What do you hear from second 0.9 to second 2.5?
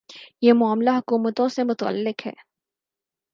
حکومتوں سے متعلق ہے۔